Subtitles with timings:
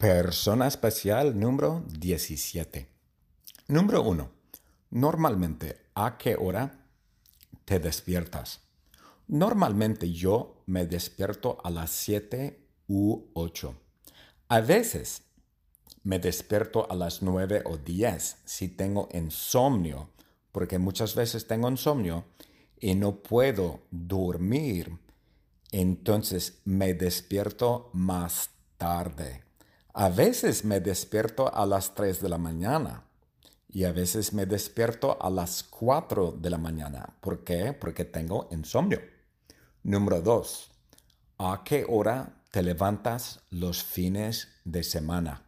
[0.00, 2.88] Persona especial número 17.
[3.68, 4.30] Número 1.
[4.92, 6.86] Normalmente, ¿a qué hora
[7.66, 8.60] te despiertas?
[9.28, 13.74] Normalmente yo me despierto a las 7 u 8.
[14.48, 15.20] A veces
[16.02, 20.08] me despierto a las 9 o 10 si tengo insomnio,
[20.50, 22.24] porque muchas veces tengo insomnio
[22.80, 24.98] y no puedo dormir.
[25.72, 28.48] Entonces me despierto más
[28.78, 29.49] tarde.
[29.92, 33.02] A veces me despierto a las 3 de la mañana
[33.68, 37.16] y a veces me despierto a las 4 de la mañana.
[37.20, 37.72] ¿Por qué?
[37.72, 39.00] Porque tengo insomnio.
[39.82, 40.70] Número 2.
[41.38, 45.42] ¿A qué hora te levantas los fines de semana?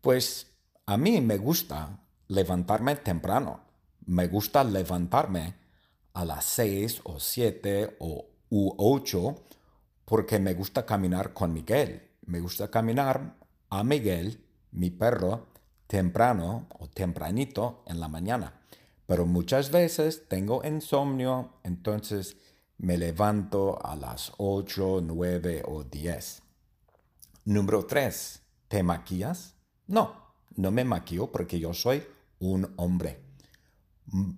[0.00, 0.48] Pues
[0.86, 3.60] a mí me gusta levantarme temprano.
[4.06, 5.54] Me gusta levantarme
[6.14, 9.36] a las 6 o 7 o u 8
[10.04, 12.10] porque me gusta caminar con Miguel.
[12.26, 13.36] Me gusta caminar
[13.70, 15.48] a Miguel, mi perro,
[15.86, 18.60] temprano o tempranito en la mañana.
[19.06, 22.36] Pero muchas veces tengo insomnio, entonces
[22.76, 26.42] me levanto a las 8, 9 o 10.
[27.46, 28.42] Número 3.
[28.68, 29.54] ¿Te maquillas?
[29.86, 32.06] No, no me maquillo porque yo soy
[32.38, 33.24] un hombre.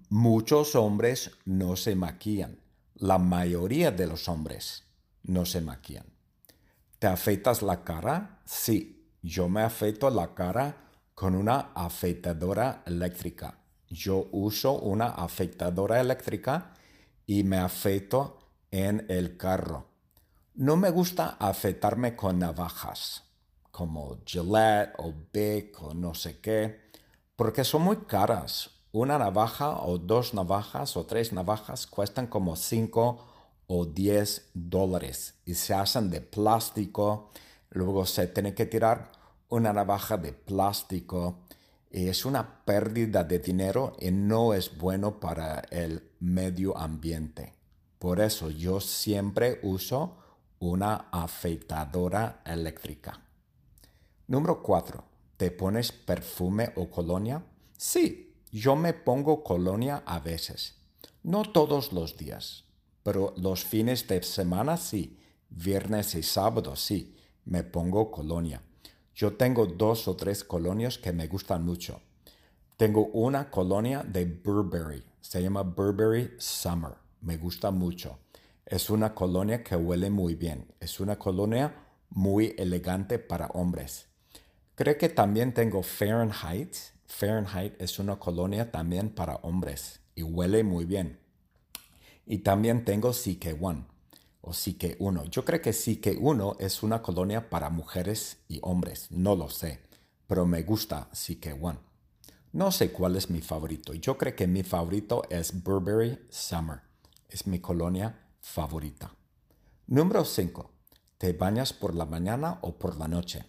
[0.09, 2.61] muchos hombres no se maquillan.
[2.95, 4.85] La mayoría de los hombres
[5.23, 6.07] no se maquillan.
[6.99, 8.41] ¿Te afeitas la cara?
[8.45, 10.77] Sí, yo me afeito la cara
[11.15, 13.59] con una afeitadora eléctrica.
[13.89, 16.73] Yo uso una afeitadora eléctrica
[17.27, 18.39] y me afeito
[18.71, 19.87] en el carro.
[20.55, 23.25] No me gusta afeitarme con navajas,
[23.71, 26.91] como Gillette o Bic o no sé qué,
[27.37, 28.71] porque son muy caras.
[28.93, 33.27] Una navaja o dos navajas o tres navajas cuestan como 5
[33.69, 37.31] o 10 dólares y se hacen de plástico
[37.71, 39.13] Luego se tiene que tirar
[39.49, 41.41] una navaja de plástico
[41.91, 47.55] es una pérdida de dinero y no es bueno para el medio ambiente.
[47.99, 50.17] Por eso yo siempre uso
[50.61, 53.21] una afeitadora eléctrica.
[54.29, 55.05] Número 4.
[55.37, 57.43] ¿Te pones perfume o colonia?
[57.77, 60.77] Sí, yo me pongo colonia a veces.
[61.23, 62.65] No todos los días,
[63.03, 65.19] pero los fines de semana sí.
[65.49, 68.63] Viernes y sábado sí me pongo colonia.
[69.15, 72.01] Yo tengo dos o tres colonias que me gustan mucho.
[72.77, 78.19] Tengo una colonia de Burberry, se llama Burberry Summer, me gusta mucho.
[78.65, 81.75] Es una colonia que huele muy bien, es una colonia
[82.09, 84.07] muy elegante para hombres.
[84.75, 86.75] Creo que también tengo Fahrenheit.
[87.07, 91.19] Fahrenheit es una colonia también para hombres y huele muy bien.
[92.25, 93.85] Y también tengo CK1
[94.51, 95.25] o sí que uno.
[95.27, 99.49] Yo creo que sí que uno es una colonia para mujeres y hombres, no lo
[99.49, 99.79] sé,
[100.27, 101.79] pero me gusta sí que one.
[102.53, 103.95] No sé cuál es mi favorito.
[103.95, 106.81] Yo creo que mi favorito es Burberry Summer.
[107.29, 109.15] Es mi colonia favorita.
[109.87, 110.69] Número 5.
[111.17, 113.45] ¿Te bañas por la mañana o por la noche?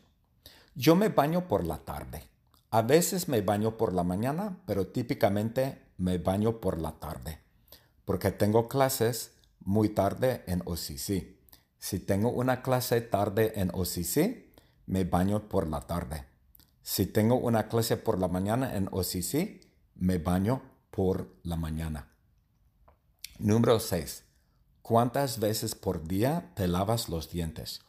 [0.76, 2.30] Yo me baño por la tarde.
[2.70, 7.40] A veces me baño por la mañana, pero típicamente me baño por la tarde.
[8.06, 9.32] Porque tengo clases
[9.66, 11.38] muy tarde en OCC.
[11.78, 14.52] Si tengo una clase tarde en OCC,
[14.86, 16.26] me baño por la tarde.
[16.82, 22.12] Si tengo una clase por la mañana en OCC, me baño por la mañana.
[23.40, 24.26] Número 6.
[24.82, 27.82] ¿Cuántas veces por día te lavas los dientes?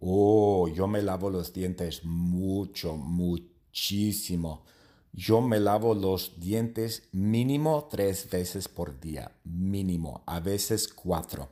[0.00, 4.64] Oh, yo me lavo los dientes mucho, muchísimo.
[5.12, 11.48] Yo me lavo los dientes mínimo tres veces por día, mínimo, a veces cuatro.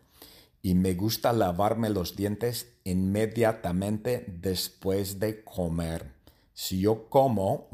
[0.62, 6.14] Y me gusta lavarme los dientes inmediatamente después de comer.
[6.52, 7.68] Si yo como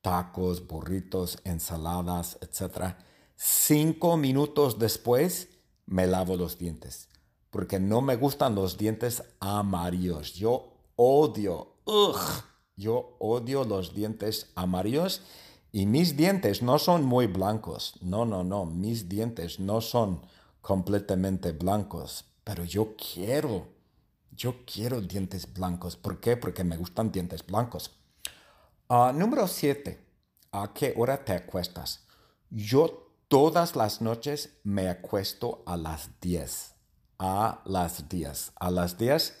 [0.00, 2.94] tacos, burritos, ensaladas, etc.,
[3.36, 5.48] cinco minutos después
[5.86, 7.08] me lavo los dientes.
[7.50, 10.34] Porque no me gustan los dientes amarillos.
[10.34, 11.74] Yo odio.
[11.84, 12.44] Ugh,
[12.80, 15.22] yo odio los dientes amarillos
[15.70, 17.94] y mis dientes no son muy blancos.
[18.00, 18.64] No, no, no.
[18.64, 20.22] Mis dientes no son
[20.60, 22.24] completamente blancos.
[22.42, 23.68] Pero yo quiero,
[24.32, 25.96] yo quiero dientes blancos.
[25.96, 26.36] ¿Por qué?
[26.36, 27.92] Porque me gustan dientes blancos.
[28.88, 30.00] Ah, número 7.
[30.52, 32.04] ¿A qué hora te acuestas?
[32.48, 36.74] Yo todas las noches me acuesto a las 10.
[37.18, 38.52] A las 10.
[38.56, 39.38] A las 10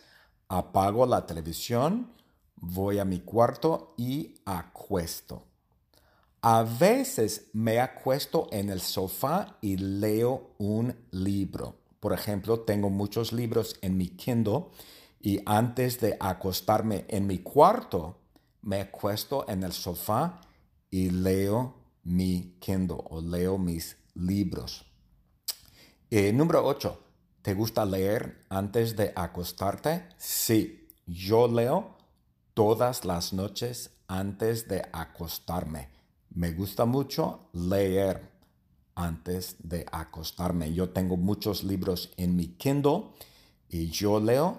[0.48, 2.19] apago la televisión
[2.60, 5.44] voy a mi cuarto y acuesto.
[6.42, 11.76] A veces me acuesto en el sofá y leo un libro.
[12.00, 14.64] Por ejemplo, tengo muchos libros en mi Kindle
[15.22, 18.16] Y antes de acostarme en mi cuarto,
[18.62, 20.40] me acuesto en el sofá
[20.90, 21.74] y leo
[22.04, 24.86] mi Kindle o leo mis libros.
[26.10, 26.98] Eh, número 8.
[27.42, 30.08] ¿Te gusta leer antes de acostarte?
[30.16, 31.99] Sí, yo leo
[32.60, 35.88] todas las noches antes de acostarme.
[36.28, 38.30] Me gusta mucho leer
[38.94, 40.74] antes de acostarme.
[40.74, 43.04] Yo tengo muchos libros en mi Kindle
[43.66, 44.58] y yo leo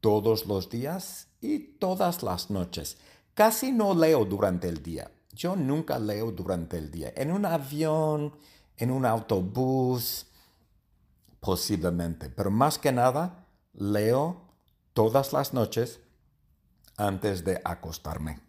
[0.00, 2.98] todos los días y todas las noches.
[3.34, 5.08] Casi no leo durante el día.
[5.32, 7.12] Yo nunca leo durante el día.
[7.14, 8.34] En un avión,
[8.76, 10.26] en un autobús,
[11.38, 12.30] posiblemente.
[12.30, 14.42] Pero más que nada, leo
[14.92, 16.00] todas las noches
[16.98, 18.47] antes de acostarme.